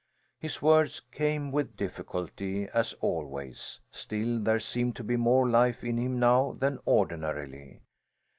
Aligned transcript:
His 0.39 0.63
words 0.63 1.01
came 1.11 1.51
with 1.51 1.77
difficulty, 1.77 2.67
as 2.73 2.93
always, 3.01 3.81
still 3.91 4.39
there 4.39 4.57
seemed 4.59 4.95
to 4.95 5.03
be 5.03 5.15
more 5.15 5.47
life 5.47 5.83
in 5.83 5.97
him 5.97 6.17
now 6.17 6.53
than 6.53 6.79
ordinarily. 6.87 7.81